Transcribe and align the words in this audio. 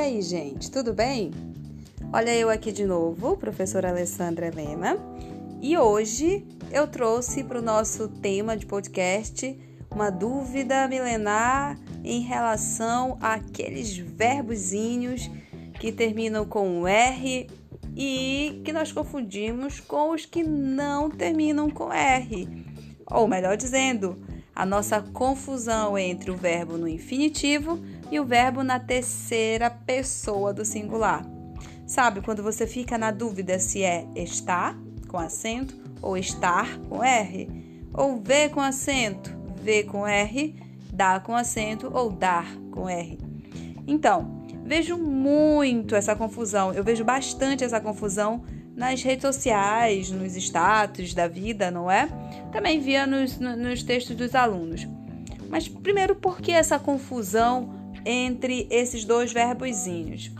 aí, 0.00 0.22
gente, 0.22 0.70
tudo 0.70 0.94
bem? 0.94 1.30
Olha 2.10 2.34
eu 2.34 2.48
aqui 2.48 2.72
de 2.72 2.86
novo, 2.86 3.36
professora 3.36 3.90
Alessandra 3.90 4.46
Helena, 4.46 4.96
e 5.60 5.76
hoje 5.76 6.46
eu 6.72 6.88
trouxe 6.88 7.44
para 7.44 7.58
o 7.58 7.62
nosso 7.62 8.08
tema 8.08 8.56
de 8.56 8.64
podcast 8.64 9.54
uma 9.90 10.08
dúvida 10.08 10.88
milenar 10.88 11.78
em 12.02 12.20
relação 12.20 13.18
àqueles 13.20 13.94
verbozinhos 13.98 15.30
que 15.78 15.92
terminam 15.92 16.46
com 16.46 16.88
R 16.88 17.46
e 17.94 18.62
que 18.64 18.72
nós 18.72 18.90
confundimos 18.90 19.80
com 19.80 20.12
os 20.12 20.24
que 20.24 20.42
não 20.42 21.10
terminam 21.10 21.68
com 21.68 21.92
R. 21.92 22.48
Ou 23.06 23.28
melhor 23.28 23.54
dizendo, 23.54 24.18
a 24.54 24.64
nossa 24.64 25.02
confusão 25.02 25.98
entre 25.98 26.30
o 26.30 26.36
verbo 26.36 26.78
no 26.78 26.88
infinitivo 26.88 27.78
e 28.10 28.18
o 28.18 28.24
verbo 28.24 28.62
na 28.62 28.80
terceira 28.80 29.70
pessoa 29.70 30.52
do 30.52 30.64
singular. 30.64 31.24
Sabe 31.86 32.20
quando 32.20 32.42
você 32.42 32.66
fica 32.66 32.96
na 32.96 33.10
dúvida 33.10 33.58
se 33.58 33.82
é 33.82 34.06
estar 34.14 34.76
com 35.08 35.18
acento 35.18 35.74
ou 36.00 36.16
estar 36.16 36.78
com 36.88 37.02
R? 37.02 37.48
Ou 37.92 38.20
ver 38.20 38.50
com 38.50 38.60
acento, 38.60 39.36
ver 39.60 39.84
com 39.84 40.06
R, 40.06 40.54
dar 40.92 41.22
com 41.22 41.34
acento 41.34 41.90
ou 41.92 42.10
dar 42.10 42.46
com 42.70 42.88
R? 42.88 43.18
Então, 43.86 44.44
vejo 44.64 44.96
muito 44.96 45.96
essa 45.96 46.14
confusão, 46.14 46.72
eu 46.72 46.84
vejo 46.84 47.04
bastante 47.04 47.64
essa 47.64 47.80
confusão 47.80 48.44
nas 48.76 49.02
redes 49.02 49.22
sociais, 49.22 50.10
nos 50.10 50.36
status 50.36 51.12
da 51.12 51.26
vida, 51.26 51.70
não 51.70 51.90
é? 51.90 52.08
Também 52.52 52.80
via 52.80 53.06
nos, 53.06 53.38
nos 53.38 53.82
textos 53.82 54.14
dos 54.14 54.34
alunos. 54.34 54.86
Mas 55.48 55.66
primeiro, 55.66 56.14
por 56.14 56.40
que 56.40 56.52
essa 56.52 56.78
confusão 56.78 57.79
entre 58.04 58.66
esses 58.70 59.04
dois 59.04 59.32
verbozinhos? 59.32 60.30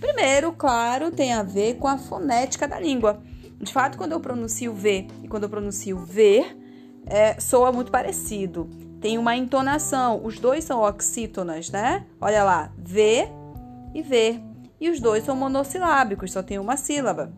Primeiro, 0.00 0.52
claro, 0.52 1.10
tem 1.10 1.32
a 1.32 1.42
ver 1.42 1.76
com 1.76 1.86
a 1.86 1.96
fonética 1.96 2.66
da 2.66 2.80
língua. 2.80 3.22
De 3.60 3.72
fato, 3.72 3.96
quando 3.96 4.12
eu 4.12 4.20
pronuncio 4.20 4.74
V 4.74 5.06
e 5.22 5.28
quando 5.28 5.44
eu 5.44 5.48
pronuncio 5.48 5.96
ver, 5.98 6.56
é, 7.06 7.38
soa 7.38 7.70
muito 7.70 7.90
parecido. 7.90 8.68
Tem 9.00 9.18
uma 9.18 9.36
entonação, 9.36 10.20
os 10.24 10.38
dois 10.38 10.64
são 10.64 10.82
oxítonas, 10.82 11.70
né? 11.70 12.06
Olha 12.20 12.42
lá, 12.42 12.72
V 12.76 13.28
e 13.94 14.02
ver. 14.02 14.40
E 14.80 14.90
os 14.90 14.98
dois 14.98 15.24
são 15.24 15.36
monossilábicos, 15.36 16.32
só 16.32 16.42
tem 16.42 16.58
uma 16.58 16.76
sílaba. 16.76 17.32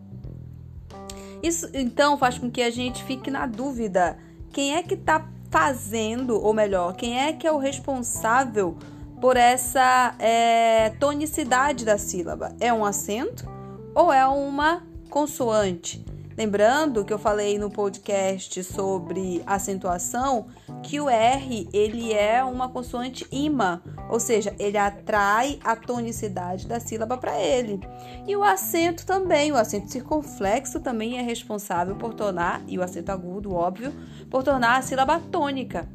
Isso 1.42 1.68
então 1.74 2.16
faz 2.16 2.38
com 2.38 2.50
que 2.50 2.62
a 2.62 2.70
gente 2.70 3.04
fique 3.04 3.30
na 3.30 3.46
dúvida: 3.46 4.16
quem 4.50 4.74
é 4.74 4.82
que 4.82 4.94
está 4.94 5.28
fazendo, 5.50 6.42
ou 6.42 6.54
melhor, 6.54 6.96
quem 6.96 7.20
é 7.20 7.32
que 7.34 7.46
é 7.46 7.52
o 7.52 7.58
responsável 7.58 8.78
por 9.20 9.36
essa 9.36 10.14
é, 10.18 10.90
tonicidade 11.00 11.84
da 11.84 11.98
sílaba? 11.98 12.54
É 12.60 12.72
um 12.72 12.84
acento 12.84 13.48
ou 13.94 14.12
é 14.12 14.26
uma 14.26 14.82
consoante? 15.10 16.04
Lembrando 16.36 17.04
que 17.04 17.12
eu 17.12 17.18
falei 17.18 17.58
no 17.58 17.70
podcast 17.70 18.64
sobre 18.64 19.40
acentuação 19.46 20.46
que 20.82 21.00
o 21.00 21.08
R 21.08 21.68
ele 21.72 22.12
é 22.12 22.42
uma 22.42 22.68
consoante 22.68 23.24
ima, 23.30 23.80
ou 24.10 24.18
seja, 24.18 24.54
ele 24.58 24.76
atrai 24.76 25.60
a 25.62 25.76
tonicidade 25.76 26.66
da 26.66 26.80
sílaba 26.80 27.16
para 27.16 27.40
ele. 27.40 27.80
E 28.26 28.36
o 28.36 28.42
acento 28.42 29.06
também, 29.06 29.52
o 29.52 29.56
acento 29.56 29.90
circunflexo 29.90 30.80
também 30.80 31.18
é 31.18 31.22
responsável 31.22 31.94
por 31.94 32.14
tornar, 32.14 32.62
e 32.66 32.78
o 32.78 32.82
acento 32.82 33.12
agudo, 33.12 33.54
óbvio, 33.54 33.92
por 34.28 34.42
tornar 34.42 34.76
a 34.76 34.82
sílaba 34.82 35.20
tônica. 35.20 35.88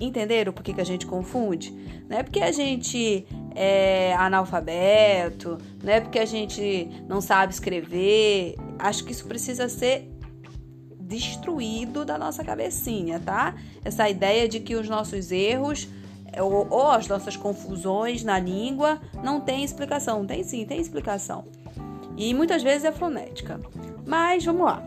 Entenderam 0.00 0.52
por 0.52 0.62
que, 0.62 0.74
que 0.74 0.80
a 0.80 0.84
gente 0.84 1.06
confunde? 1.06 1.72
Não 2.08 2.18
é 2.18 2.22
porque 2.22 2.40
a 2.40 2.52
gente 2.52 3.26
é 3.54 4.14
analfabeto, 4.14 5.58
não 5.82 5.92
é 5.92 6.00
porque 6.00 6.18
a 6.18 6.26
gente 6.26 6.88
não 7.08 7.20
sabe 7.20 7.52
escrever. 7.52 8.56
Acho 8.78 9.04
que 9.04 9.12
isso 9.12 9.26
precisa 9.26 9.68
ser 9.68 10.10
destruído 11.00 12.04
da 12.04 12.18
nossa 12.18 12.44
cabecinha, 12.44 13.20
tá? 13.20 13.54
Essa 13.84 14.08
ideia 14.10 14.48
de 14.48 14.60
que 14.60 14.74
os 14.74 14.88
nossos 14.88 15.30
erros 15.30 15.88
ou, 16.40 16.66
ou 16.70 16.90
as 16.90 17.06
nossas 17.08 17.36
confusões 17.36 18.22
na 18.22 18.38
língua 18.38 19.00
não 19.22 19.40
tem 19.40 19.64
explicação. 19.64 20.26
Tem 20.26 20.42
sim, 20.42 20.64
tem 20.66 20.80
explicação. 20.80 21.46
E 22.16 22.34
muitas 22.34 22.62
vezes 22.62 22.84
é 22.84 22.92
fonética. 22.92 23.60
Mas 24.06 24.44
vamos 24.44 24.64
lá. 24.64 24.82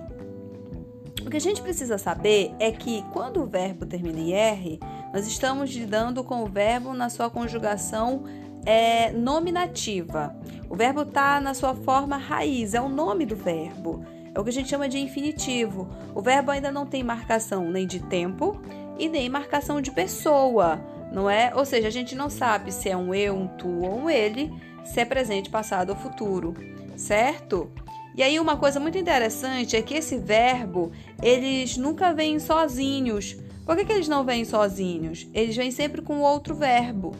O 1.25 1.29
que 1.29 1.37
a 1.37 1.41
gente 1.41 1.61
precisa 1.61 1.97
saber 1.97 2.53
é 2.59 2.71
que 2.71 3.03
quando 3.11 3.41
o 3.41 3.45
verbo 3.45 3.85
termina 3.85 4.19
em 4.19 4.31
R, 4.31 4.79
nós 5.13 5.27
estamos 5.27 5.71
lidando 5.71 6.23
com 6.23 6.43
o 6.43 6.47
verbo 6.47 6.93
na 6.93 7.09
sua 7.09 7.29
conjugação 7.29 8.23
é, 8.65 9.11
nominativa. 9.11 10.35
O 10.69 10.75
verbo 10.75 11.01
está 11.01 11.41
na 11.41 11.53
sua 11.53 11.73
forma 11.73 12.17
raiz, 12.17 12.73
é 12.73 12.81
o 12.81 12.89
nome 12.89 13.25
do 13.25 13.35
verbo. 13.35 14.03
É 14.33 14.39
o 14.39 14.43
que 14.43 14.49
a 14.49 14.53
gente 14.53 14.69
chama 14.69 14.87
de 14.87 14.99
infinitivo. 14.99 15.89
O 16.13 16.21
verbo 16.21 16.51
ainda 16.51 16.71
não 16.71 16.85
tem 16.85 17.03
marcação 17.03 17.69
nem 17.69 17.87
de 17.87 17.99
tempo 17.99 18.61
e 18.97 19.09
nem 19.09 19.29
marcação 19.29 19.81
de 19.81 19.91
pessoa, 19.91 20.79
não 21.11 21.29
é? 21.29 21.51
Ou 21.55 21.65
seja, 21.65 21.87
a 21.87 21.91
gente 21.91 22.15
não 22.15 22.29
sabe 22.29 22.71
se 22.71 22.89
é 22.89 22.95
um 22.95 23.13
eu, 23.13 23.35
um 23.35 23.47
tu 23.47 23.67
ou 23.67 24.01
um 24.01 24.09
ele, 24.09 24.53
se 24.85 24.99
é 24.99 25.05
presente, 25.05 25.49
passado 25.49 25.89
ou 25.89 25.95
futuro, 25.95 26.53
certo? 26.95 27.71
E 28.15 28.21
aí 28.21 28.39
uma 28.39 28.57
coisa 28.57 28.79
muito 28.79 28.97
interessante 28.97 29.75
é 29.75 29.81
que 29.81 29.95
esse 29.95 30.17
verbo, 30.17 30.91
eles 31.21 31.77
nunca 31.77 32.13
vêm 32.13 32.37
sozinhos. 32.37 33.37
Por 33.69 33.77
que, 33.77 33.85
que 33.85 33.93
eles 33.93 34.07
não 34.07 34.25
vêm 34.25 34.43
sozinhos? 34.45 35.27
Eles 35.31 35.55
vêm 35.55 35.69
sempre 35.69 36.01
com 36.01 36.21
outro 36.21 36.55
verbo. 36.55 37.15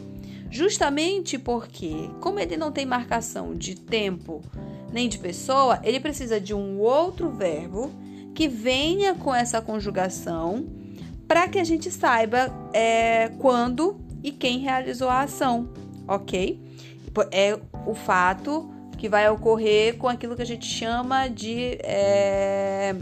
Justamente 0.50 1.38
porque, 1.38 2.10
como 2.20 2.40
ele 2.40 2.56
não 2.56 2.72
tem 2.72 2.84
marcação 2.84 3.54
de 3.54 3.76
tempo 3.76 4.42
nem 4.92 5.08
de 5.08 5.16
pessoa, 5.16 5.78
ele 5.84 6.00
precisa 6.00 6.40
de 6.40 6.52
um 6.52 6.80
outro 6.80 7.30
verbo 7.30 7.92
que 8.34 8.48
venha 8.48 9.14
com 9.14 9.32
essa 9.32 9.62
conjugação 9.62 10.66
para 11.28 11.46
que 11.46 11.56
a 11.56 11.62
gente 11.62 11.88
saiba 11.88 12.52
é, 12.72 13.28
quando 13.38 14.00
e 14.20 14.32
quem 14.32 14.58
realizou 14.58 15.08
a 15.08 15.20
ação, 15.20 15.72
ok? 16.08 16.60
É 17.30 17.56
o 17.86 17.94
fato 17.94 18.68
que 18.98 19.08
vai 19.08 19.30
ocorrer 19.30 19.98
com 19.98 20.08
aquilo 20.08 20.34
que 20.34 20.42
a 20.42 20.46
gente 20.46 20.66
chama 20.66 21.28
de. 21.28 21.78
É, 21.84 22.96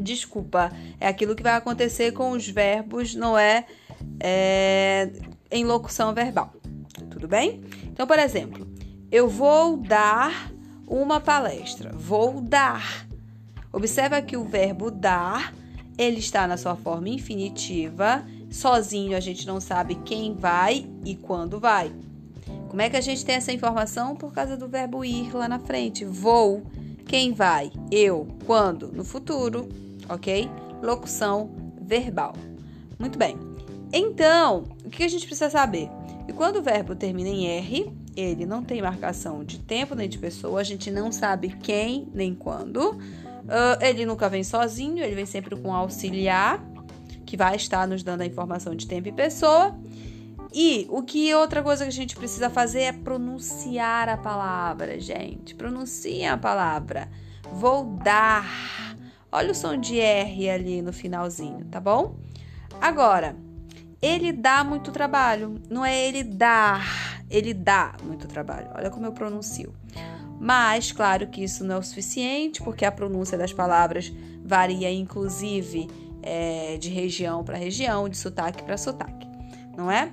desculpa, 0.00 0.72
é 1.00 1.06
aquilo 1.06 1.34
que 1.34 1.42
vai 1.42 1.54
acontecer 1.54 2.12
com 2.12 2.30
os 2.30 2.48
verbos, 2.48 3.14
não 3.14 3.38
é, 3.38 3.66
é 4.20 5.10
em 5.50 5.64
locução 5.64 6.14
verbal. 6.14 6.52
Tudo 7.10 7.28
bem? 7.28 7.62
Então, 7.84 8.06
por 8.06 8.18
exemplo, 8.18 8.66
eu 9.10 9.28
vou 9.28 9.76
dar 9.76 10.50
uma 10.86 11.20
palestra. 11.20 11.92
Vou 11.92 12.40
dar. 12.40 13.06
Observa 13.72 14.20
que 14.20 14.36
o 14.36 14.44
verbo 14.44 14.90
dar, 14.90 15.54
ele 15.96 16.18
está 16.18 16.46
na 16.46 16.56
sua 16.56 16.76
forma 16.76 17.08
infinitiva. 17.08 18.24
Sozinho 18.50 19.16
a 19.16 19.20
gente 19.20 19.46
não 19.46 19.60
sabe 19.60 19.94
quem 20.04 20.34
vai 20.34 20.86
e 21.04 21.14
quando 21.14 21.58
vai. 21.58 21.92
Como 22.68 22.80
é 22.80 22.90
que 22.90 22.96
a 22.96 23.00
gente 23.00 23.24
tem 23.24 23.34
essa 23.34 23.52
informação? 23.52 24.16
Por 24.16 24.32
causa 24.32 24.56
do 24.56 24.68
verbo 24.68 25.04
ir 25.04 25.34
lá 25.34 25.48
na 25.48 25.58
frente. 25.58 26.04
Vou. 26.04 26.62
Quem 27.06 27.32
vai? 27.32 27.70
Eu. 27.90 28.28
Quando? 28.46 28.90
No 28.92 29.04
futuro. 29.04 29.68
Ok? 30.08 30.48
Locução 30.82 31.50
verbal. 31.80 32.34
Muito 32.98 33.18
bem. 33.18 33.36
Então, 33.92 34.64
o 34.84 34.90
que 34.90 35.02
a 35.02 35.08
gente 35.08 35.26
precisa 35.26 35.50
saber? 35.50 35.88
E 36.26 36.32
quando 36.32 36.56
o 36.56 36.62
verbo 36.62 36.94
termina 36.94 37.28
em 37.28 37.46
R, 37.46 37.92
ele 38.16 38.46
não 38.46 38.62
tem 38.62 38.80
marcação 38.80 39.44
de 39.44 39.58
tempo 39.58 39.94
nem 39.94 40.08
de 40.08 40.18
pessoa, 40.18 40.60
a 40.60 40.64
gente 40.64 40.90
não 40.90 41.10
sabe 41.10 41.48
quem 41.62 42.08
nem 42.14 42.34
quando. 42.34 42.90
Uh, 42.90 43.76
ele 43.80 44.06
nunca 44.06 44.28
vem 44.28 44.44
sozinho, 44.44 45.02
ele 45.02 45.14
vem 45.14 45.26
sempre 45.26 45.56
com 45.56 45.74
auxiliar, 45.74 46.64
que 47.26 47.36
vai 47.36 47.56
estar 47.56 47.86
nos 47.88 48.02
dando 48.02 48.22
a 48.22 48.26
informação 48.26 48.74
de 48.74 48.86
tempo 48.86 49.08
e 49.08 49.12
pessoa. 49.12 49.76
E 50.54 50.86
o 50.90 51.02
que 51.02 51.34
outra 51.34 51.62
coisa 51.62 51.84
que 51.84 51.88
a 51.88 51.92
gente 51.92 52.14
precisa 52.14 52.50
fazer 52.50 52.82
é 52.82 52.92
pronunciar 52.92 54.08
a 54.08 54.16
palavra, 54.16 55.00
gente. 55.00 55.54
Pronunciem 55.54 56.28
a 56.28 56.36
palavra. 56.36 57.08
Vou 57.52 57.84
dar. 57.84 58.46
Olha 59.30 59.52
o 59.52 59.54
som 59.54 59.76
de 59.76 59.98
R 59.98 60.50
ali 60.50 60.82
no 60.82 60.92
finalzinho, 60.92 61.64
tá 61.70 61.80
bom? 61.80 62.16
Agora, 62.80 63.34
ele 64.00 64.32
dá 64.32 64.62
muito 64.62 64.90
trabalho. 64.90 65.60
Não 65.70 65.84
é 65.84 66.06
ele 66.06 66.22
dar, 66.22 67.24
ele 67.30 67.54
dá 67.54 67.94
muito 68.02 68.28
trabalho. 68.28 68.68
Olha 68.74 68.90
como 68.90 69.06
eu 69.06 69.12
pronuncio. 69.12 69.74
Mas, 70.38 70.90
claro 70.90 71.28
que 71.28 71.44
isso 71.44 71.64
não 71.64 71.76
é 71.76 71.78
o 71.78 71.82
suficiente, 71.82 72.60
porque 72.62 72.84
a 72.84 72.90
pronúncia 72.90 73.38
das 73.38 73.52
palavras 73.52 74.12
varia, 74.44 74.90
inclusive, 74.92 75.88
é, 76.20 76.76
de 76.78 76.90
região 76.90 77.44
para 77.44 77.56
região, 77.56 78.08
de 78.08 78.16
sotaque 78.16 78.62
para 78.62 78.76
sotaque, 78.76 79.26
não 79.76 79.90
é? 79.90 80.12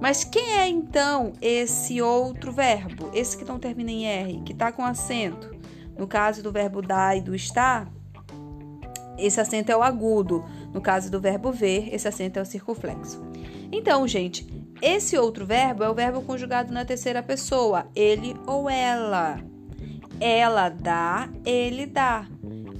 Mas 0.00 0.24
quem 0.24 0.58
é 0.58 0.68
então 0.68 1.32
esse 1.40 2.02
outro 2.02 2.52
verbo, 2.52 3.10
esse 3.14 3.36
que 3.36 3.44
não 3.44 3.58
termina 3.58 3.90
em 3.90 4.06
R, 4.06 4.42
que 4.42 4.52
está 4.52 4.72
com 4.72 4.84
acento? 4.84 5.54
No 5.96 6.06
caso 6.06 6.42
do 6.42 6.50
verbo 6.50 6.82
dar 6.82 7.16
e 7.16 7.20
do 7.20 7.34
estar, 7.34 7.88
esse 9.16 9.40
acento 9.40 9.70
é 9.70 9.76
o 9.76 9.82
agudo. 9.82 10.44
No 10.72 10.80
caso 10.80 11.10
do 11.10 11.20
verbo 11.20 11.52
ver, 11.52 11.94
esse 11.94 12.08
acento 12.08 12.38
é 12.38 12.42
o 12.42 12.46
circunflexo. 12.46 13.22
Então, 13.70 14.08
gente, 14.08 14.46
Esse 14.82 15.16
outro 15.16 15.46
verbo 15.46 15.84
é 15.84 15.88
o 15.88 15.94
verbo 15.94 16.22
conjugado 16.22 16.72
na 16.72 16.84
terceira 16.84 17.22
pessoa, 17.22 17.86
ele 17.94 18.34
ou 18.48 18.68
ela. 18.68 19.38
Ela 20.18 20.68
dá, 20.68 21.28
ele 21.46 21.86
dá. 21.86 22.26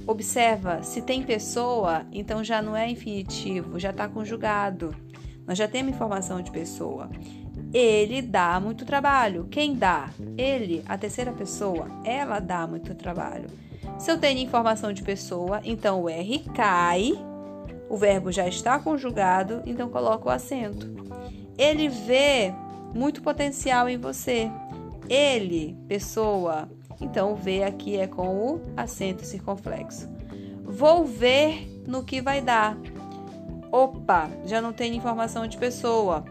Observa, 0.05 0.83
se 0.83 1.01
tem 1.01 1.23
pessoa, 1.23 2.05
então 2.11 2.43
já 2.43 2.61
não 2.61 2.75
é 2.75 2.89
infinitivo, 2.89 3.79
já 3.79 3.91
está 3.91 4.09
conjugado. 4.09 4.93
Nós 5.45 5.57
já 5.57 5.67
temos 5.67 5.93
informação 5.93 6.41
de 6.41 6.51
pessoa. 6.51 7.09
Ele 7.73 8.21
dá 8.21 8.59
muito 8.59 8.85
trabalho. 8.85 9.47
Quem 9.49 9.75
dá? 9.75 10.09
Ele, 10.37 10.83
a 10.87 10.97
terceira 10.97 11.31
pessoa. 11.31 11.87
Ela 12.03 12.39
dá 12.39 12.67
muito 12.67 12.93
trabalho. 12.95 13.47
Se 13.97 14.11
eu 14.11 14.17
tenho 14.17 14.39
informação 14.39 14.93
de 14.93 15.03
pessoa, 15.03 15.61
então 15.63 16.01
o 16.01 16.09
R 16.09 16.39
cai, 16.53 17.13
o 17.89 17.97
verbo 17.97 18.31
já 18.31 18.47
está 18.47 18.79
conjugado, 18.79 19.61
então 19.65 19.89
coloco 19.89 20.29
o 20.29 20.31
acento. 20.31 20.91
Ele 21.57 21.87
vê 21.87 22.53
muito 22.93 23.21
potencial 23.21 23.87
em 23.89 23.97
você. 23.97 24.49
Ele, 25.09 25.77
pessoa, 25.87 26.69
então 27.01 27.33
o 27.33 27.35
V 27.35 27.63
aqui 27.63 27.97
é 27.97 28.07
com 28.07 28.27
o 28.27 28.61
acento 28.75 29.25
circunflexo. 29.25 30.09
Vou 30.63 31.05
ver 31.05 31.83
no 31.85 32.03
que 32.03 32.21
vai 32.21 32.41
dar. 32.41 32.77
Opa, 33.73 34.29
já 34.45 34.61
não 34.61 34.71
tenho 34.71 34.93
informação 34.93 35.47
de 35.47 35.57
pessoa. 35.57 36.23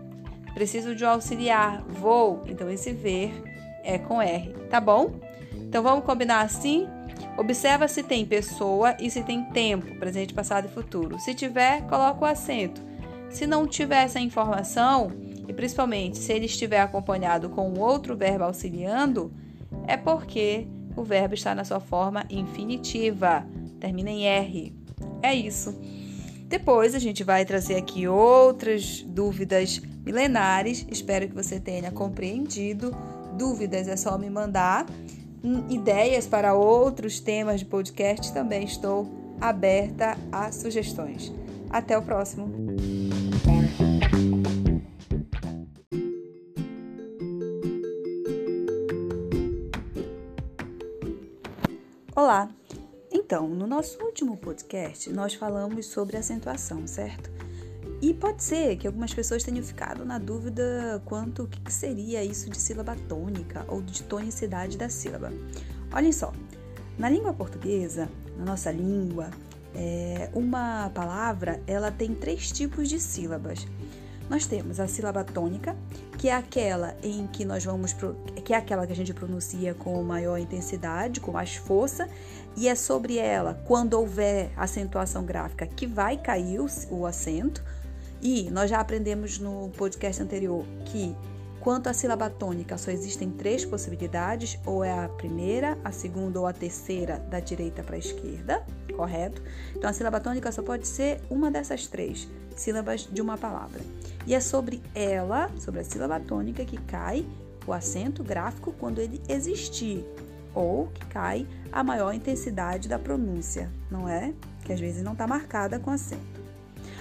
Preciso 0.55 0.95
de 0.95 1.05
um 1.05 1.09
auxiliar. 1.09 1.83
Vou. 1.89 2.45
Então 2.47 2.71
esse 2.71 2.93
ver 2.93 3.35
é 3.83 3.99
com 3.99 4.23
R, 4.23 4.53
tá 4.71 4.81
bom? 4.81 5.15
Então 5.57 5.83
vamos 5.83 6.05
combinar 6.05 6.43
assim? 6.43 6.87
Observa 7.37 7.89
se 7.89 8.05
tem 8.05 8.25
pessoa 8.25 8.97
e 9.01 9.11
se 9.11 9.25
tem 9.25 9.43
tempo, 9.47 9.99
presente, 9.99 10.33
passado 10.33 10.67
e 10.67 10.71
futuro. 10.71 11.19
Se 11.19 11.35
tiver, 11.35 11.83
coloca 11.89 12.21
o 12.21 12.25
acento. 12.25 12.81
Se 13.29 13.45
não 13.45 13.67
tiver 13.67 14.05
essa 14.05 14.21
informação, 14.21 15.11
e 15.49 15.53
principalmente 15.53 16.19
se 16.19 16.33
ele 16.33 16.47
estiver 16.47 16.81
acompanhado 16.81 17.51
com 17.51 17.77
outro 17.77 18.17
verbo 18.17 18.45
auxiliando, 18.45 19.33
é 19.89 19.97
porque 19.97 20.69
o 20.95 21.03
verbo 21.03 21.35
está 21.35 21.57
na 21.57 21.65
sua 21.65 21.81
forma 21.81 22.25
infinitiva, 22.31 23.45
termina 23.81 24.11
em 24.11 24.27
R. 24.27 24.73
É 25.21 25.35
isso. 25.35 25.77
Depois 26.53 26.95
a 26.95 26.99
gente 26.99 27.25
vai 27.25 27.47
trazer 27.47 27.77
aqui 27.77 28.07
outras 28.07 29.01
dúvidas 29.09 29.81
milenares. 30.05 30.87
Espero 30.91 31.27
que 31.27 31.35
você 31.35 31.59
tenha 31.59 31.91
compreendido. 31.91 32.95
Dúvidas 33.39 33.89
é 33.89 33.97
só 33.97 34.19
me 34.19 34.29
mandar. 34.29 34.85
Hum, 35.43 35.65
ideias 35.71 36.27
para 36.27 36.53
outros 36.53 37.21
temas 37.21 37.61
de 37.61 37.65
podcast 37.65 38.35
também 38.35 38.65
estou 38.65 39.11
aberta 39.41 40.15
a 40.31 40.53
sugestões. 40.53 41.33
Até 41.71 41.97
o 41.97 42.03
próximo. 42.03 42.53
Olá! 52.15 52.51
Então, 53.33 53.49
no 53.49 53.67
nosso 53.67 53.99
último 54.05 54.37
podcast, 54.37 55.11
nós 55.11 55.33
falamos 55.33 55.87
sobre 55.87 56.19
acentuação, 56.19 56.87
certo? 56.87 57.31
E 58.03 58.13
pode 58.13 58.43
ser 58.43 58.77
que 58.77 58.87
algumas 58.87 59.15
pessoas 59.15 59.43
tenham 59.43 59.65
ficado 59.65 60.05
na 60.05 60.19
dúvida 60.19 61.01
quanto 61.07 61.45
o 61.45 61.49
que 61.49 61.73
seria 61.73 62.23
isso 62.23 62.51
de 62.51 62.59
sílaba 62.59 62.95
tônica 63.09 63.65
ou 63.69 63.81
de 63.81 64.03
tonicidade 64.03 64.77
da 64.77 64.91
sílaba. 64.91 65.33
Olhem 65.95 66.13
só, 66.13 66.31
na 66.99 67.09
língua 67.09 67.33
portuguesa, 67.33 68.07
na 68.37 68.45
nossa 68.45 68.71
língua, 68.71 69.31
é, 69.75 70.29
uma 70.35 70.91
palavra 70.91 71.59
ela 71.67 71.91
tem 71.91 72.15
três 72.15 72.53
tipos 72.53 72.87
de 72.87 73.01
sílabas. 73.01 73.67
Nós 74.29 74.47
temos 74.47 74.81
a 74.81 74.87
sílaba 74.87 75.25
tônica, 75.25 75.77
que 76.19 76.29
é 76.29 76.35
aquela 76.35 76.95
em 77.03 77.27
que 77.27 77.45
nós 77.45 77.65
vamos 77.65 77.95
que 78.45 78.55
é 78.55 78.57
aquela 78.57 78.87
que 78.87 78.93
a 78.93 78.97
gente 78.97 79.13
pronuncia 79.13 79.75
com 79.75 80.03
maior 80.03 80.39
intensidade, 80.39 81.21
com 81.21 81.33
mais 81.33 81.57
força, 81.57 82.09
e 82.57 82.69
é 82.69 82.75
sobre 82.75 83.19
ela, 83.19 83.61
quando 83.67 83.95
houver 83.95 84.51
acentuação 84.57 85.25
gráfica, 85.25 85.67
que 85.67 85.87
vai 85.87 86.17
cair 86.17 86.61
o, 86.61 86.67
o 86.91 87.07
acento. 87.07 87.63
E 88.21 88.51
nós 88.51 88.71
já 88.71 88.79
aprendemos 88.79 89.39
no 89.39 89.71
podcast 89.77 90.23
anterior 90.23 90.65
que 90.85 91.15
Quanto 91.63 91.87
à 91.87 91.93
sílaba 91.93 92.29
tônica, 92.29 92.77
só 92.77 92.91
existem 92.91 93.31
três 93.31 93.65
possibilidades: 93.65 94.59
ou 94.67 94.83
é 94.83 94.93
a 94.93 95.09
primeira, 95.09 95.79
a 95.85 95.93
segunda 95.93 96.41
ou 96.41 96.47
a 96.47 96.53
terceira 96.53 97.21
da 97.31 97.39
direita 97.39 97.85
para 97.85 97.95
a 97.95 97.99
esquerda, 98.01 98.67
correto? 99.03 99.43
Então 99.75 99.91
a 99.91 99.93
sílaba 99.93 100.21
tônica 100.21 100.53
só 100.53 100.63
pode 100.63 100.87
ser 100.87 101.21
uma 101.29 101.51
dessas 101.51 101.89
três 101.89 102.29
sílabas 102.55 103.09
de 103.11 103.21
uma 103.21 103.37
palavra. 103.37 103.81
E 104.27 104.35
é 104.35 104.39
sobre 104.39 104.81
ela, 104.95 105.51
sobre 105.59 105.81
a 105.81 105.85
sílaba 105.85 106.21
tônica, 106.21 106.65
que 106.65 106.77
cai 106.83 107.27
o 107.67 107.73
acento 107.73 108.23
gráfico 108.23 108.73
quando 108.79 109.01
ele 109.01 109.21
existir, 109.29 110.05
ou 110.55 110.87
que 110.89 111.05
cai 111.07 111.49
a 111.73 111.83
maior 111.83 112.15
intensidade 112.15 112.89
da 112.89 112.99
pronúncia, 112.99 113.69
não 113.91 114.09
é? 114.09 114.33
Que 114.65 114.73
às 114.73 114.79
vezes 114.79 115.03
não 115.03 115.13
está 115.13 115.27
marcada 115.27 115.81
com 115.81 115.91
acento. 115.91 116.41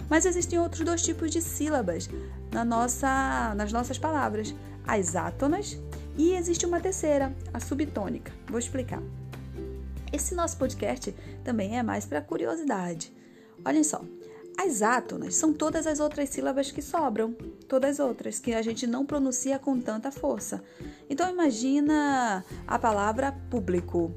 Mas 0.09 0.25
existem 0.25 0.57
outros 0.57 0.83
dois 0.83 1.03
tipos 1.03 1.30
de 1.30 1.42
sílabas 1.42 2.09
na 2.51 2.65
nossa, 2.65 3.53
nas 3.56 3.71
nossas 3.71 4.00
palavras: 4.00 4.56
as 4.88 5.15
átonas 5.15 5.77
e 6.18 6.33
existe 6.33 6.65
uma 6.65 6.80
terceira, 6.80 7.31
a 7.53 7.59
subtônica. 7.59 8.31
Vou 8.48 8.57
explicar. 8.57 9.01
Esse 10.12 10.36
nosso 10.36 10.58
podcast 10.58 11.16
também 11.44 11.78
é 11.78 11.84
mais 11.84 12.06
para 12.06 12.22
curiosidade. 12.22 13.13
Olhem 13.63 13.84
só, 13.84 14.04
as 14.58 14.81
átonas 14.81 15.36
são 15.36 15.54
todas 15.54 15.88
as 15.88 16.00
outras 16.00 16.30
sílabas 16.30 16.69
que 16.69 16.81
sobram, 16.81 17.34
todas 17.68 18.00
as 18.00 18.06
outras 18.06 18.38
que 18.38 18.54
a 18.54 18.62
gente 18.62 18.86
não 18.86 19.06
pronuncia 19.06 19.58
com 19.58 19.80
tanta 19.80 20.12
força. 20.12 20.62
Então 21.10 21.30
imagina 21.30 22.44
a 22.68 22.78
palavra 22.78 23.31
público. 23.50 24.12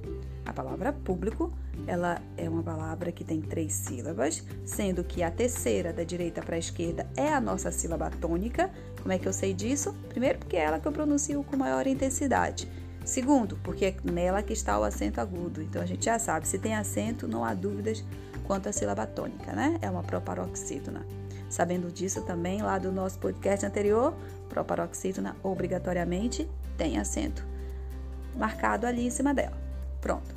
A 0.44 0.52
palavra 0.52 0.92
público, 0.92 1.52
ela 1.86 2.20
é 2.36 2.48
uma 2.50 2.62
palavra 2.62 3.10
que 3.10 3.24
tem 3.24 3.40
três 3.40 3.72
sílabas, 3.72 4.42
sendo 4.64 5.02
que 5.02 5.22
a 5.22 5.30
terceira 5.30 5.92
da 5.92 6.04
direita 6.04 6.42
para 6.42 6.56
a 6.56 6.58
esquerda 6.58 7.08
é 7.16 7.32
a 7.32 7.40
nossa 7.40 7.70
sílaba 7.70 8.10
tônica. 8.10 8.70
Como 9.00 9.12
é 9.12 9.18
que 9.18 9.26
eu 9.26 9.32
sei 9.32 9.54
disso? 9.54 9.94
Primeiro, 10.08 10.40
porque 10.40 10.56
é 10.56 10.64
ela 10.64 10.78
que 10.78 10.86
eu 10.86 10.92
pronuncio 10.92 11.42
com 11.44 11.56
maior 11.56 11.86
intensidade. 11.86 12.68
Segundo, 13.04 13.56
porque 13.62 13.84
é 13.84 13.96
nela 14.02 14.42
que 14.42 14.52
está 14.52 14.78
o 14.78 14.84
acento 14.84 15.20
agudo. 15.20 15.60
Então 15.60 15.82
a 15.82 15.86
gente 15.86 16.06
já 16.06 16.18
sabe, 16.18 16.48
se 16.48 16.58
tem 16.58 16.74
acento, 16.74 17.28
não 17.28 17.44
há 17.44 17.52
dúvidas 17.52 18.02
quanto 18.44 18.68
à 18.68 18.72
sílaba 18.72 19.06
tônica, 19.06 19.52
né? 19.52 19.78
É 19.82 19.90
uma 19.90 20.02
proparoxítona. 20.02 21.06
Sabendo 21.48 21.92
disso 21.92 22.22
também, 22.22 22.62
lá 22.62 22.78
do 22.78 22.90
nosso 22.90 23.18
podcast 23.18 23.64
anterior, 23.64 24.14
proparoxítona 24.48 25.36
obrigatoriamente 25.42 26.48
tem 26.76 26.98
acento 26.98 27.44
marcado 28.36 28.86
ali 28.86 29.06
em 29.06 29.10
cima 29.10 29.32
dela. 29.32 29.56
Pronto. 30.00 30.34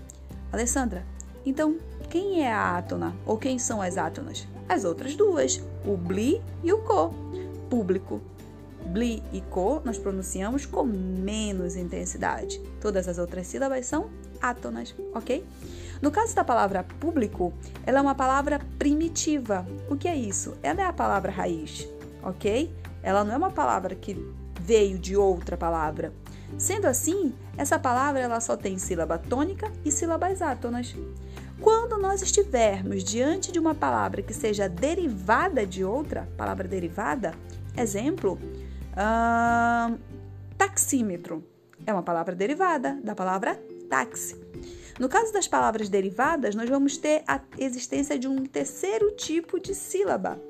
Alessandra, 0.52 1.04
então 1.46 1.78
quem 2.10 2.44
é 2.44 2.52
a 2.52 2.78
átona 2.78 3.16
ou 3.26 3.38
quem 3.38 3.60
são 3.60 3.82
as 3.82 3.98
átonas? 3.98 4.48
As 4.70 4.84
outras 4.84 5.16
duas, 5.16 5.62
o 5.86 5.98
bli 5.98 6.42
e 6.64 6.72
o 6.72 6.80
co. 6.80 7.14
Público. 7.70 8.22
Bli 8.88 9.22
e 9.34 9.42
co 9.42 9.82
nós 9.84 9.98
pronunciamos 9.98 10.66
com 10.66 10.84
menos 10.84 11.76
intensidade. 11.76 12.60
Todas 12.82 13.08
as 13.08 13.18
outras 13.18 13.48
sílabas 13.48 13.86
são 13.86 14.10
átonas, 14.42 14.96
ok? 15.14 15.46
No 16.02 16.12
caso 16.12 16.36
da 16.36 16.44
palavra 16.44 16.84
público, 16.84 17.52
ela 17.86 18.00
é 18.00 18.02
uma 18.02 18.16
palavra 18.16 18.60
primitiva. 18.78 19.66
O 19.90 19.96
que 19.96 20.08
é 20.08 20.16
isso? 20.16 20.56
Ela 20.62 20.82
é 20.82 20.86
a 20.86 20.94
palavra 20.94 21.32
raiz, 21.32 21.88
ok? 22.22 22.74
Ela 23.02 23.24
não 23.24 23.34
é 23.34 23.38
uma 23.38 23.52
palavra 23.52 23.96
que 23.96 24.16
veio 24.60 24.98
de 25.00 25.16
outra 25.16 25.58
palavra. 25.58 26.14
Sendo 26.58 26.86
assim, 26.86 27.34
essa 27.58 27.78
palavra 27.80 28.22
ela 28.22 28.40
só 28.40 28.56
tem 28.56 28.78
sílaba 28.78 29.18
tônica 29.18 29.72
e 29.84 29.92
sílabas 29.92 30.42
átonas. 30.42 30.96
Quando 31.60 31.98
nós 31.98 32.22
estivermos 32.22 33.04
diante 33.04 33.52
de 33.52 33.60
uma 33.60 33.74
palavra 33.74 34.22
que 34.22 34.34
seja 34.34 34.70
derivada 34.70 35.66
de 35.66 35.84
outra, 35.84 36.28
palavra 36.38 36.68
derivada, 36.68 37.34
exemplo, 37.76 38.40
taxímetro, 40.58 41.44
é 41.86 41.94
uma 41.94 42.04
palavra 42.04 42.36
derivada 42.36 43.00
da 43.04 43.16
palavra 43.16 43.56
táxi. 43.90 44.36
No 45.00 45.08
caso 45.08 45.32
das 45.32 45.48
palavras 45.48 45.90
derivadas, 45.90 46.56
nós 46.56 46.70
vamos 46.70 46.98
ter 46.98 47.24
a 47.28 47.40
existência 47.58 48.18
de 48.18 48.28
um 48.28 48.46
terceiro 48.46 49.12
tipo 49.12 49.60
de 49.60 49.76
sílaba, 49.76 50.42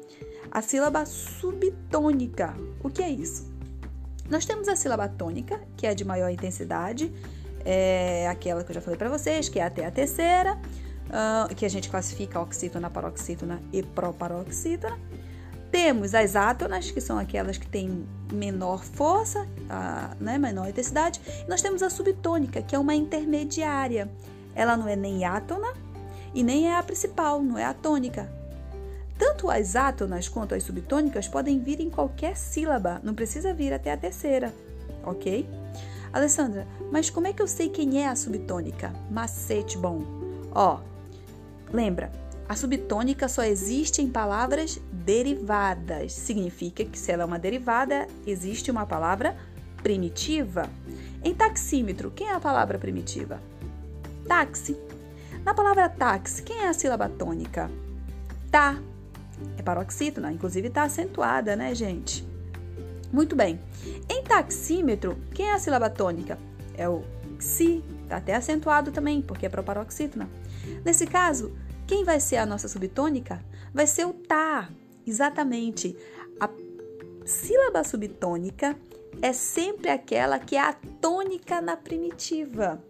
a 0.50 0.62
sílaba 0.62 1.06
subtônica. 1.06 2.56
O 2.82 2.90
que 2.90 3.04
é 3.04 3.10
isso? 3.10 3.52
Nós 4.30 4.46
temos 4.46 4.68
a 4.68 4.76
sílaba 4.76 5.08
tônica, 5.08 5.62
que 5.76 5.86
é 5.86 5.94
de 5.94 6.06
maior 6.06 6.30
intensidade, 6.30 7.12
é 7.66 8.28
aquela 8.30 8.64
que 8.64 8.72
eu 8.72 8.76
já 8.76 8.82
falei 8.82 8.98
para 8.98 9.10
vocês, 9.10 9.50
que 9.50 9.60
é 9.60 9.64
até 9.64 9.86
a 9.86 9.92
terceira, 9.92 10.58
uh, 11.08 11.54
que 11.54 11.66
a 11.66 11.70
gente 11.70 11.90
classifica 11.90 12.40
oxítona, 12.40 12.90
paroxítona 12.90 13.62
e 13.74 13.84
proparoxítona. 13.84 14.98
Temos 15.72 16.16
as 16.16 16.36
átonas, 16.36 16.92
que 16.92 17.02
são 17.02 17.18
aquelas 17.18 17.58
que 17.58 17.68
têm 17.68 18.08
menor 18.32 18.84
força, 18.84 19.42
uh, 19.42 20.24
né, 20.24 20.38
menor 20.38 20.70
intensidade. 20.70 21.22
E 21.46 21.50
nós 21.50 21.62
temos 21.62 21.84
a 21.84 21.90
subtônica, 21.90 22.62
que 22.62 22.76
é 22.76 22.80
uma 22.80 22.96
intermediária. 22.96 24.10
Ela 24.56 24.78
não 24.78 24.88
é 24.88 24.96
nem 24.96 25.26
átona 25.26 25.74
e 26.34 26.44
nem 26.44 26.70
é 26.70 26.78
a 26.78 26.84
principal, 26.84 27.42
não 27.42 27.58
é 27.58 27.66
a 27.66 27.74
tônica. 27.74 28.32
Tanto 29.18 29.50
as 29.50 29.76
átonas 29.76 30.28
quanto 30.28 30.54
as 30.54 30.64
subtônicas 30.64 31.28
podem 31.28 31.60
vir 31.60 31.80
em 31.80 31.90
qualquer 31.90 32.38
sílaba, 32.38 33.02
não 33.04 33.16
precisa 33.16 33.54
vir 33.54 33.74
até 33.74 33.92
a 33.92 33.98
terceira, 33.98 34.54
ok? 35.04 35.50
Alessandra, 36.14 36.68
mas 36.92 37.10
como 37.10 37.28
é 37.28 37.34
que 37.34 37.42
eu 37.42 37.48
sei 37.48 37.70
quem 37.70 38.02
é 38.02 38.08
a 38.08 38.16
subtônica? 38.16 38.94
Macete 39.10 39.78
bom. 39.78 40.02
Ó, 40.52 40.80
lembra, 41.72 42.12
a 42.50 42.56
subtônica 42.56 43.28
só 43.28 43.44
existe 43.44 44.02
em 44.02 44.10
palavras 44.10 44.80
derivadas. 44.92 46.14
Significa 46.14 46.86
que 46.86 46.98
se 46.98 47.12
ela 47.12 47.24
é 47.24 47.26
uma 47.26 47.38
derivada, 47.38 48.08
existe 48.26 48.72
uma 48.72 48.86
palavra 48.86 49.36
primitiva. 49.84 50.70
Em 51.24 51.34
taxímetro, 51.34 52.10
quem 52.12 52.28
é 52.28 52.34
a 52.34 52.40
palavra 52.40 52.78
primitiva? 52.78 53.42
Táxi. 54.28 54.78
Na 55.44 55.54
palavra 55.54 55.90
táxi, 55.90 56.42
quem 56.42 56.60
é 56.60 56.68
a 56.70 56.74
sílaba 56.74 57.10
tônica? 57.10 57.70
Tá. 58.50 58.82
É 59.58 59.62
paroxítona, 59.62 60.32
inclusive 60.32 60.70
está 60.70 60.84
acentuada, 60.84 61.56
né, 61.56 61.76
gente? 61.76 62.28
Muito 63.12 63.36
bem. 63.36 63.60
Em 64.10 64.24
taxímetro, 64.24 65.18
quem 65.34 65.48
é 65.48 65.54
a 65.54 65.60
sílaba 65.60 65.90
tônica? 65.90 66.38
É 66.76 66.88
o 66.88 67.04
xi, 67.40 67.84
está 68.04 68.18
até 68.18 68.36
acentuado 68.36 68.92
também, 68.92 69.22
porque 69.22 69.46
é 69.46 69.50
proparoxítona. 69.50 70.30
Nesse 70.84 71.06
caso, 71.06 71.54
quem 71.88 72.04
vai 72.04 72.20
ser 72.20 72.36
a 72.36 72.46
nossa 72.46 72.68
subtônica? 72.68 73.42
Vai 73.74 73.88
ser 73.88 74.06
o 74.06 74.14
tá. 74.14 74.70
Exatamente. 75.06 75.96
A 76.40 76.50
sílaba 77.26 77.84
subtônica 77.84 78.76
é 79.22 79.32
sempre 79.32 79.90
aquela 79.90 80.38
que 80.38 80.58
é 80.58 80.62
a 80.62 80.74
tônica 80.74 81.62
na 81.62 81.78
primitiva. 81.78 82.84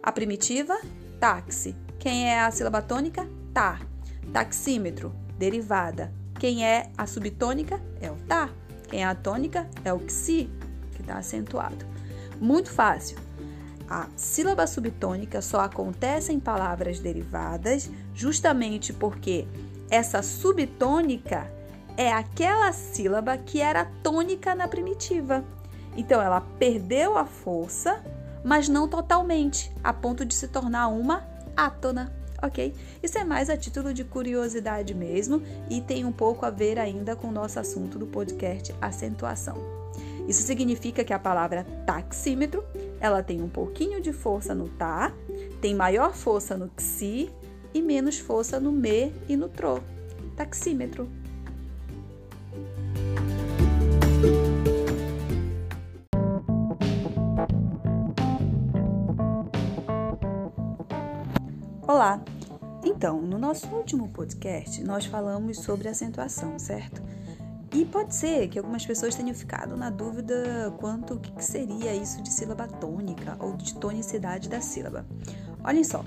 A 0.00 0.12
primitiva, 0.12 0.78
táxi. 1.18 1.74
Quem 1.98 2.28
é 2.30 2.38
a 2.38 2.50
sílaba 2.52 2.80
tônica? 2.80 3.28
Tá. 3.52 3.80
Taxímetro, 4.32 5.12
derivada. 5.36 6.12
Quem 6.38 6.64
é 6.64 6.90
a 6.96 7.06
subtônica? 7.06 7.82
É 8.00 8.10
o 8.10 8.16
tá. 8.28 8.48
Quem 8.88 9.02
é 9.02 9.06
a 9.06 9.14
tônica? 9.14 9.68
É 9.84 9.92
o 9.92 10.08
xi, 10.08 10.48
que 10.94 11.00
está 11.00 11.18
acentuado. 11.18 11.84
Muito 12.40 12.70
fácil. 12.70 13.18
A 13.88 14.08
sílaba 14.16 14.66
subtônica 14.66 15.40
só 15.40 15.60
acontece 15.60 16.32
em 16.32 16.40
palavras 16.40 17.00
derivadas, 17.00 17.90
justamente 18.16 18.94
porque 18.94 19.46
essa 19.90 20.22
subtônica 20.22 21.48
é 21.96 22.10
aquela 22.10 22.72
sílaba 22.72 23.36
que 23.36 23.60
era 23.60 23.84
tônica 24.02 24.54
na 24.54 24.66
primitiva. 24.66 25.44
Então 25.96 26.20
ela 26.20 26.40
perdeu 26.40 27.16
a 27.16 27.24
força, 27.24 28.02
mas 28.42 28.68
não 28.68 28.88
totalmente, 28.88 29.70
a 29.84 29.92
ponto 29.92 30.24
de 30.24 30.34
se 30.34 30.48
tornar 30.48 30.88
uma 30.88 31.26
átona, 31.56 32.12
ok? 32.42 32.74
Isso 33.02 33.18
é 33.18 33.24
mais 33.24 33.48
a 33.48 33.56
título 33.56 33.92
de 33.92 34.04
curiosidade 34.04 34.94
mesmo 34.94 35.42
e 35.70 35.80
tem 35.80 36.04
um 36.04 36.12
pouco 36.12 36.44
a 36.44 36.50
ver 36.50 36.78
ainda 36.78 37.14
com 37.14 37.28
o 37.28 37.32
nosso 37.32 37.60
assunto 37.60 37.98
do 37.98 38.06
podcast 38.06 38.74
acentuação. 38.80 39.56
Isso 40.26 40.42
significa 40.42 41.04
que 41.04 41.12
a 41.12 41.18
palavra 41.18 41.64
taxímetro, 41.86 42.64
ela 42.98 43.22
tem 43.22 43.40
um 43.40 43.48
pouquinho 43.48 44.00
de 44.00 44.12
força 44.12 44.54
no 44.54 44.68
tá, 44.68 45.12
tem 45.60 45.74
maior 45.74 46.14
força 46.14 46.56
no 46.56 46.70
xi 46.78 47.30
e 47.76 47.82
menos 47.82 48.18
força 48.18 48.58
no 48.58 48.72
me 48.72 49.12
e 49.28 49.36
no 49.36 49.50
tro. 49.50 49.82
Taxímetro. 50.34 51.06
Olá! 61.86 62.22
Então, 62.82 63.20
no 63.20 63.38
nosso 63.38 63.66
último 63.68 64.08
podcast, 64.08 64.82
nós 64.82 65.04
falamos 65.04 65.58
sobre 65.58 65.88
acentuação, 65.88 66.58
certo? 66.58 67.02
E 67.74 67.84
pode 67.84 68.14
ser 68.14 68.48
que 68.48 68.58
algumas 68.58 68.86
pessoas 68.86 69.14
tenham 69.14 69.34
ficado 69.34 69.76
na 69.76 69.90
dúvida 69.90 70.74
quanto 70.78 71.14
o 71.14 71.20
que 71.20 71.44
seria 71.44 71.94
isso 71.94 72.22
de 72.22 72.32
sílaba 72.32 72.66
tônica 72.66 73.36
ou 73.38 73.54
de 73.54 73.74
tonicidade 73.74 74.48
da 74.48 74.62
sílaba. 74.62 75.04
Olhem 75.62 75.84
só, 75.84 76.02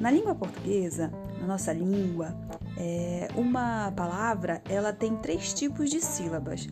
na 0.00 0.10
língua 0.10 0.34
portuguesa, 0.34 1.12
na 1.40 1.46
nossa 1.46 1.72
língua, 1.72 2.34
é, 2.76 3.28
uma 3.36 3.92
palavra 3.92 4.62
ela 4.68 4.92
tem 4.92 5.16
três 5.16 5.52
tipos 5.52 5.90
de 5.90 6.00
sílabas. 6.00 6.68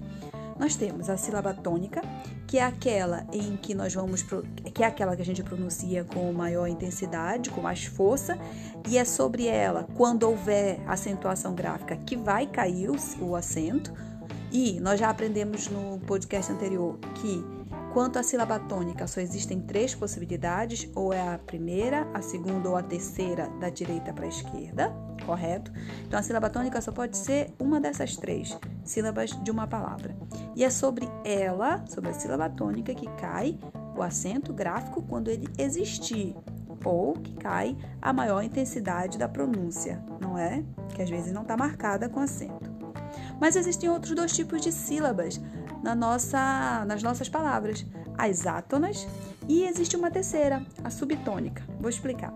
Nós 0.58 0.76
temos 0.76 1.10
a 1.10 1.16
sílaba 1.16 1.52
tônica, 1.52 2.00
que 2.46 2.58
é 2.58 2.62
aquela 2.62 3.26
em 3.32 3.56
que 3.56 3.74
nós 3.74 3.92
vamos 3.92 4.24
que 4.72 4.84
é 4.84 4.86
aquela 4.86 5.16
que 5.16 5.22
a 5.22 5.24
gente 5.24 5.42
pronuncia 5.42 6.04
com 6.04 6.32
maior 6.32 6.68
intensidade, 6.68 7.50
com 7.50 7.60
mais 7.60 7.84
força, 7.84 8.38
e 8.88 8.96
é 8.96 9.04
sobre 9.04 9.46
ela, 9.46 9.88
quando 9.94 10.24
houver 10.24 10.80
acentuação 10.86 11.54
gráfica, 11.54 11.96
que 11.96 12.16
vai 12.16 12.46
cair 12.46 12.88
o, 12.88 12.96
o 13.20 13.34
acento 13.34 13.92
e 14.52 14.78
nós 14.78 15.00
já 15.00 15.10
aprendemos 15.10 15.68
no 15.68 15.98
podcast 16.06 16.52
anterior 16.52 16.96
que 17.16 17.44
quanto 17.94 18.18
à 18.18 18.24
sílaba 18.24 18.58
tônica 18.58 19.06
só 19.06 19.20
existem 19.20 19.60
três 19.60 19.94
possibilidades, 19.94 20.90
ou 20.96 21.12
é 21.12 21.34
a 21.34 21.38
primeira, 21.38 22.08
a 22.12 22.20
segunda 22.20 22.68
ou 22.68 22.76
a 22.76 22.82
terceira 22.82 23.48
da 23.60 23.70
direita 23.70 24.12
para 24.12 24.24
a 24.24 24.28
esquerda, 24.28 24.92
correto? 25.24 25.72
Então 26.04 26.18
a 26.18 26.22
sílaba 26.22 26.50
tônica 26.50 26.80
só 26.80 26.90
pode 26.90 27.16
ser 27.16 27.54
uma 27.56 27.80
dessas 27.80 28.16
três 28.16 28.58
sílabas 28.84 29.30
de 29.44 29.48
uma 29.48 29.68
palavra. 29.68 30.16
E 30.56 30.64
é 30.64 30.70
sobre 30.70 31.08
ela, 31.24 31.84
sobre 31.86 32.10
a 32.10 32.14
sílaba 32.14 32.50
tônica, 32.50 32.92
que 32.92 33.06
cai 33.12 33.56
o 33.96 34.02
acento 34.02 34.52
gráfico 34.52 35.00
quando 35.00 35.28
ele 35.28 35.48
existir, 35.56 36.36
ou 36.84 37.12
que 37.12 37.32
cai 37.34 37.76
a 38.02 38.12
maior 38.12 38.42
intensidade 38.42 39.16
da 39.16 39.28
pronúncia, 39.28 40.04
não 40.20 40.36
é? 40.36 40.64
Que 40.96 41.02
às 41.02 41.08
vezes 41.08 41.32
não 41.32 41.42
está 41.42 41.56
marcada 41.56 42.08
com 42.08 42.18
acento. 42.18 42.74
Mas 43.40 43.54
existem 43.54 43.88
outros 43.88 44.14
dois 44.16 44.32
tipos 44.32 44.60
de 44.60 44.72
sílabas 44.72 45.40
na 45.84 45.94
nossa, 45.94 46.84
nas 46.86 47.02
nossas 47.02 47.28
palavras: 47.28 47.86
as 48.16 48.46
átonas 48.46 49.06
e 49.46 49.64
existe 49.64 49.94
uma 49.94 50.10
terceira, 50.10 50.64
a 50.82 50.88
subtônica. 50.88 51.62
Vou 51.78 51.90
explicar. 51.90 52.32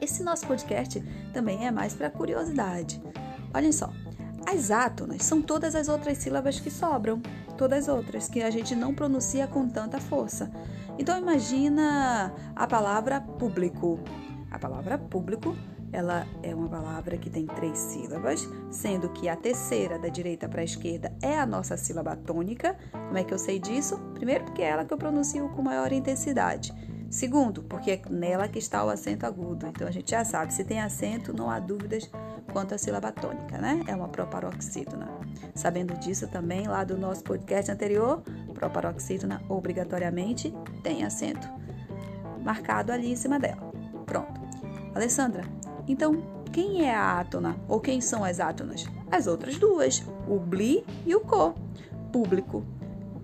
Esse 0.00 0.24
nosso 0.24 0.44
podcast 0.48 1.00
também 1.32 1.64
é 1.64 1.70
mais 1.70 1.94
para 1.94 2.10
curiosidade. 2.10 3.00
Olhem 3.54 3.70
só, 3.70 3.92
as 4.44 4.72
átonas 4.72 5.22
são 5.22 5.40
todas 5.40 5.76
as 5.76 5.88
outras 5.88 6.18
sílabas 6.18 6.58
que 6.58 6.70
sobram, 6.70 7.22
todas 7.56 7.88
as 7.88 7.94
outras 7.94 8.28
que 8.28 8.42
a 8.42 8.50
gente 8.50 8.74
não 8.74 8.92
pronuncia 8.92 9.46
com 9.46 9.68
tanta 9.68 10.00
força. 10.00 10.50
Então 10.98 11.16
imagina 11.16 12.34
a 12.56 12.66
palavra 12.66 13.20
público. 13.20 14.00
A 14.50 14.58
palavra 14.58 14.98
público 14.98 15.56
ela 15.92 16.26
é 16.42 16.54
uma 16.54 16.68
palavra 16.68 17.16
que 17.18 17.28
tem 17.28 17.46
três 17.46 17.78
sílabas, 17.78 18.48
sendo 18.70 19.10
que 19.10 19.28
a 19.28 19.36
terceira, 19.36 19.98
da 19.98 20.08
direita 20.08 20.48
para 20.48 20.62
a 20.62 20.64
esquerda, 20.64 21.12
é 21.20 21.38
a 21.38 21.46
nossa 21.46 21.76
sílaba 21.76 22.16
tônica. 22.16 22.76
Como 22.92 23.18
é 23.18 23.24
que 23.24 23.34
eu 23.34 23.38
sei 23.38 23.58
disso? 23.58 23.98
Primeiro, 24.14 24.44
porque 24.44 24.62
é 24.62 24.68
ela 24.68 24.84
que 24.84 24.92
eu 24.92 24.98
pronuncio 24.98 25.48
com 25.50 25.62
maior 25.62 25.92
intensidade. 25.92 26.72
Segundo, 27.10 27.62
porque 27.64 27.90
é 27.90 28.02
nela 28.08 28.48
que 28.48 28.58
está 28.58 28.82
o 28.82 28.88
acento 28.88 29.26
agudo. 29.26 29.66
Então 29.66 29.86
a 29.86 29.90
gente 29.90 30.10
já 30.10 30.24
sabe, 30.24 30.54
se 30.54 30.64
tem 30.64 30.80
acento, 30.80 31.36
não 31.36 31.50
há 31.50 31.60
dúvidas 31.60 32.10
quanto 32.50 32.74
à 32.74 32.78
sílaba 32.78 33.12
tônica, 33.12 33.58
né? 33.58 33.82
É 33.86 33.94
uma 33.94 34.08
proparoxítona. 34.08 35.08
Sabendo 35.54 35.94
disso 35.98 36.26
também, 36.28 36.66
lá 36.66 36.84
do 36.84 36.96
nosso 36.96 37.22
podcast 37.22 37.70
anterior, 37.70 38.22
proparoxítona 38.54 39.42
obrigatoriamente 39.48 40.54
tem 40.82 41.04
acento 41.04 41.46
marcado 42.42 42.92
ali 42.92 43.12
em 43.12 43.16
cima 43.16 43.38
dela. 43.38 43.72
Pronto. 44.06 44.40
Alessandra, 44.94 45.44
então, 45.86 46.22
quem 46.52 46.86
é 46.86 46.94
a 46.94 47.18
átona 47.18 47.56
ou 47.68 47.80
quem 47.80 48.00
são 48.00 48.24
as 48.24 48.40
átonas? 48.40 48.84
As 49.10 49.26
outras 49.26 49.56
duas, 49.58 50.04
o 50.28 50.38
bli 50.38 50.84
e 51.06 51.14
o 51.14 51.20
co. 51.20 51.54
Público. 52.12 52.64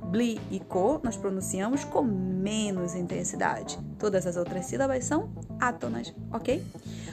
Bli 0.06 0.40
e 0.50 0.58
co 0.60 1.00
nós 1.02 1.16
pronunciamos 1.16 1.84
com 1.84 2.02
menos 2.02 2.94
intensidade. 2.94 3.78
Todas 3.98 4.26
as 4.26 4.36
outras 4.36 4.64
sílabas 4.64 5.04
são 5.04 5.28
átonas, 5.60 6.14
ok? 6.32 6.64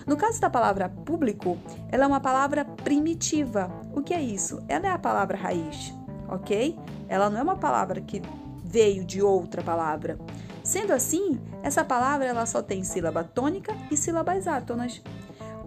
No 0.07 0.15
caso 0.15 0.39
da 0.39 0.49
palavra 0.49 0.87
público, 0.87 1.57
ela 1.91 2.05
é 2.05 2.07
uma 2.07 2.21
palavra 2.21 2.63
primitiva. 2.63 3.69
O 3.93 4.01
que 4.01 4.13
é 4.13 4.21
isso? 4.21 4.63
Ela 4.67 4.87
é 4.87 4.91
a 4.91 4.99
palavra 4.99 5.35
raiz, 5.35 5.93
ok? 6.29 6.77
Ela 7.09 7.29
não 7.29 7.39
é 7.39 7.43
uma 7.43 7.57
palavra 7.57 7.99
que 7.99 8.21
veio 8.63 9.03
de 9.03 9.21
outra 9.21 9.61
palavra. 9.61 10.17
Sendo 10.63 10.93
assim, 10.93 11.39
essa 11.61 11.83
palavra 11.83 12.25
ela 12.25 12.45
só 12.45 12.61
tem 12.61 12.83
sílaba 12.83 13.23
tônica 13.23 13.75
e 13.91 13.97
sílabas 13.97 14.47
átonas. 14.47 15.01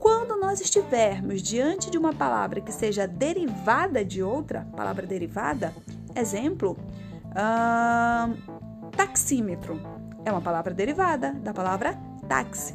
Quando 0.08 0.40
nós 0.40 0.58
estivermos 0.58 1.42
diante 1.42 1.90
de 1.90 1.98
uma 1.98 2.14
palavra 2.14 2.62
que 2.62 2.72
seja 2.72 3.06
derivada 3.06 4.02
de 4.02 4.22
outra, 4.22 4.66
palavra 4.74 5.06
derivada, 5.06 5.74
exemplo, 6.16 6.78
hum, 7.26 8.88
taxímetro, 8.96 9.78
é 10.24 10.32
uma 10.32 10.40
palavra 10.40 10.72
derivada 10.72 11.34
da 11.34 11.52
palavra 11.52 11.92
táxi. 12.26 12.74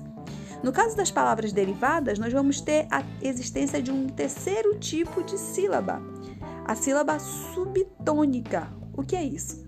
No 0.61 0.71
caso 0.71 0.95
das 0.95 1.09
palavras 1.09 1.51
derivadas, 1.51 2.19
nós 2.19 2.31
vamos 2.31 2.61
ter 2.61 2.85
a 2.91 3.01
existência 3.19 3.81
de 3.81 3.89
um 3.89 4.05
terceiro 4.05 4.77
tipo 4.77 5.23
de 5.23 5.35
sílaba, 5.35 6.03
a 6.65 6.75
sílaba 6.75 7.17
subtônica. 7.17 8.71
O 8.95 9.01
que 9.01 9.15
é 9.15 9.23
isso? 9.23 9.67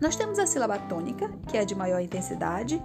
Nós 0.00 0.16
temos 0.16 0.40
a 0.40 0.46
sílaba 0.46 0.76
tônica, 0.76 1.30
que 1.46 1.56
é 1.56 1.64
de 1.64 1.76
maior 1.76 2.00
intensidade, 2.00 2.82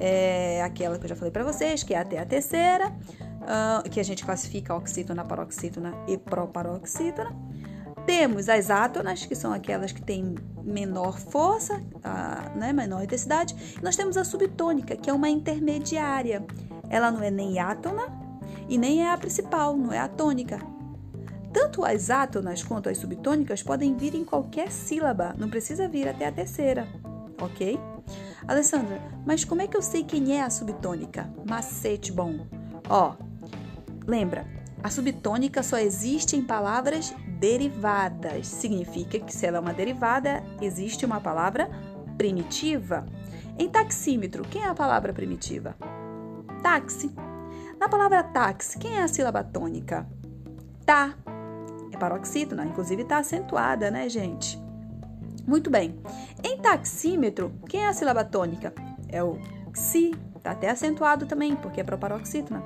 é 0.00 0.60
aquela 0.62 0.98
que 0.98 1.04
eu 1.04 1.08
já 1.08 1.16
falei 1.16 1.30
para 1.30 1.44
vocês, 1.44 1.82
que 1.82 1.94
é 1.94 1.98
até 1.98 2.18
a 2.18 2.26
terceira. 2.26 2.92
Uh, 3.44 3.88
que 3.88 4.00
a 4.00 4.02
gente 4.02 4.24
classifica 4.24 4.74
oxítona, 4.74 5.24
paroxítona 5.24 5.94
e 6.08 6.18
proparoxítona. 6.18 7.34
Temos 8.06 8.48
as 8.48 8.70
átonas, 8.70 9.24
que 9.24 9.34
são 9.34 9.52
aquelas 9.52 9.90
que 9.90 10.02
têm 10.02 10.34
menor 10.62 11.18
força, 11.18 11.82
né, 12.54 12.70
menor 12.70 13.02
intensidade. 13.02 13.54
E 13.78 13.82
nós 13.82 13.96
temos 13.96 14.18
a 14.18 14.24
subtônica, 14.24 14.94
que 14.94 15.08
é 15.08 15.12
uma 15.12 15.28
intermediária. 15.28 16.44
Ela 16.90 17.10
não 17.10 17.22
é 17.22 17.30
nem 17.30 17.58
átona 17.58 18.02
e 18.68 18.76
nem 18.76 19.02
é 19.02 19.10
a 19.10 19.16
principal, 19.16 19.74
não 19.74 19.90
é 19.90 19.98
a 19.98 20.08
tônica. 20.08 20.58
Tanto 21.50 21.84
as 21.84 22.10
átonas 22.10 22.62
quanto 22.62 22.88
as 22.88 22.98
subtônicas 22.98 23.62
podem 23.62 23.96
vir 23.96 24.14
em 24.14 24.24
qualquer 24.24 24.70
sílaba, 24.70 25.34
não 25.38 25.48
precisa 25.48 25.88
vir 25.88 26.08
até 26.08 26.26
a 26.26 26.32
terceira, 26.32 26.86
ok? 27.40 27.78
Alessandra, 28.46 29.00
mas 29.24 29.44
como 29.44 29.62
é 29.62 29.66
que 29.66 29.76
eu 29.76 29.82
sei 29.82 30.04
quem 30.04 30.36
é 30.36 30.42
a 30.42 30.50
subtônica? 30.50 31.30
Macete 31.48 32.12
bom. 32.12 32.40
Ó, 32.88 33.14
lembra, 34.06 34.46
a 34.82 34.90
subtônica 34.90 35.62
só 35.62 35.78
existe 35.78 36.36
em 36.36 36.42
palavras 36.42 37.14
derivadas. 37.38 38.46
Significa 38.46 39.18
que 39.18 39.34
se 39.34 39.46
ela 39.46 39.58
é 39.58 39.60
uma 39.60 39.72
derivada, 39.72 40.42
existe 40.60 41.06
uma 41.06 41.20
palavra 41.20 41.70
primitiva. 42.18 43.06
Em 43.58 43.68
taxímetro, 43.68 44.42
quem 44.44 44.62
é 44.62 44.68
a 44.68 44.74
palavra 44.74 45.12
primitiva? 45.12 45.76
Táxi. 46.62 47.10
Na 47.78 47.88
palavra 47.88 48.22
táxi, 48.22 48.78
quem 48.78 48.98
é 48.98 49.02
a 49.02 49.08
sílaba 49.08 49.42
tônica? 49.42 50.06
Tá. 50.84 51.14
É 51.92 51.96
paroxítona, 51.96 52.64
inclusive 52.64 53.02
está 53.02 53.18
acentuada, 53.18 53.90
né, 53.90 54.08
gente? 54.08 54.58
Muito 55.46 55.70
bem. 55.70 55.98
Em 56.42 56.58
taxímetro, 56.58 57.52
quem 57.68 57.84
é 57.84 57.88
a 57.88 57.92
sílaba 57.92 58.24
tônica? 58.24 58.72
É 59.08 59.22
o 59.22 59.38
xi, 59.74 60.12
está 60.36 60.52
até 60.52 60.70
acentuado 60.70 61.26
também, 61.26 61.56
porque 61.56 61.80
é 61.80 61.84
proparoxítona. 61.84 62.62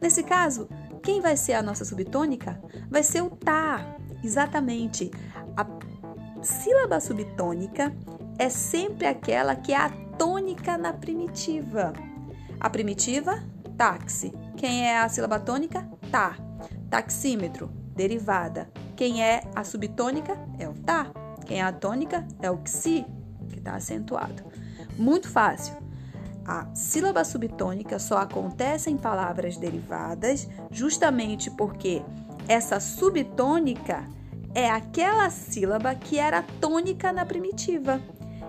Nesse 0.00 0.22
caso, 0.22 0.68
quem 1.02 1.20
vai 1.20 1.36
ser 1.36 1.54
a 1.54 1.62
nossa 1.62 1.84
subtônica? 1.84 2.60
Vai 2.90 3.02
ser 3.02 3.22
o 3.22 3.30
tá. 3.30 3.96
Exatamente. 4.22 5.10
A 5.56 5.66
sílaba 6.42 7.00
subtônica 7.00 7.94
é 8.38 8.48
sempre 8.48 9.06
aquela 9.06 9.54
que 9.54 9.72
é 9.72 9.76
a 9.76 9.90
tônica 10.18 10.76
na 10.76 10.92
primitiva. 10.92 11.92
A 12.58 12.70
primitiva, 12.70 13.42
táxi. 13.76 14.32
Quem 14.56 14.86
é 14.86 14.98
a 14.98 15.08
sílaba 15.08 15.38
tônica? 15.38 15.88
Tá. 16.10 16.36
Taxímetro, 16.90 17.70
derivada. 17.94 18.70
Quem 18.96 19.22
é 19.22 19.42
a 19.54 19.62
subtônica? 19.62 20.36
É 20.58 20.68
o 20.68 20.74
tá. 20.74 21.10
Quem 21.44 21.60
é 21.60 21.62
a 21.62 21.72
tônica 21.72 22.26
é 22.42 22.50
o 22.50 22.58
xi, 22.66 23.06
que 23.48 23.58
está 23.58 23.76
acentuado. 23.76 24.42
Muito 24.96 25.28
fácil. 25.28 25.85
A 26.46 26.66
sílaba 26.74 27.24
subtônica 27.24 27.98
só 27.98 28.18
acontece 28.18 28.88
em 28.88 28.96
palavras 28.96 29.56
derivadas, 29.56 30.48
justamente 30.70 31.50
porque 31.50 32.02
essa 32.46 32.78
subtônica 32.78 34.08
é 34.54 34.70
aquela 34.70 35.28
sílaba 35.28 35.94
que 35.94 36.18
era 36.18 36.44
tônica 36.60 37.12
na 37.12 37.26
primitiva. 37.26 38.00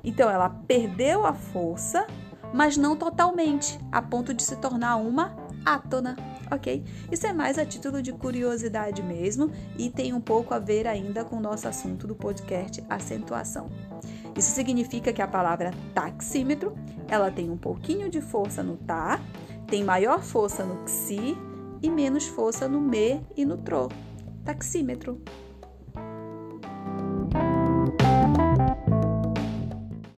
Então 0.04 0.30
ela 0.30 0.48
perdeu 0.50 1.26
a 1.26 1.34
força, 1.34 2.06
mas 2.54 2.78
não 2.78 2.96
totalmente, 2.96 3.80
a 3.92 4.02
ponto 4.02 4.32
de 4.32 4.44
se 4.44 4.56
tornar 4.58 4.98
uma 4.98 5.36
átona 5.66 6.16
ok? 6.52 6.84
Isso 7.12 7.28
é 7.28 7.34
mais 7.34 7.58
a 7.58 7.66
título 7.66 8.02
de 8.02 8.12
curiosidade 8.12 9.04
mesmo 9.04 9.52
e 9.78 9.90
tem 9.90 10.14
um 10.14 10.22
pouco 10.22 10.54
a 10.54 10.60
ver 10.60 10.88
ainda 10.88 11.24
com 11.24 11.38
o 11.38 11.42
nosso 11.42 11.68
assunto 11.68 12.08
do 12.08 12.16
podcast 12.16 12.84
acentuação. 12.90 13.70
Isso 14.38 14.52
significa 14.52 15.12
que 15.12 15.22
a 15.22 15.28
palavra 15.28 15.72
taxímetro, 15.96 16.76
ela 17.08 17.32
tem 17.32 17.50
um 17.50 17.58
pouquinho 17.58 18.08
de 18.08 18.22
força 18.22 18.62
no 18.62 18.78
tá, 18.78 19.20
tem 19.66 19.84
maior 19.84 20.22
força 20.22 20.64
no 20.64 20.88
xi 20.88 21.36
e 21.82 21.90
menos 21.90 22.28
força 22.28 22.68
no 22.68 22.80
me 22.80 23.20
e 23.36 23.44
no 23.44 23.58
tro. 23.58 23.90
Taxímetro. 24.46 25.20